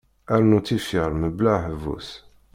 Rnu 0.41 0.59
tifyar 0.67 1.11
mebla 1.21 1.51
aḥebbus. 1.57 2.09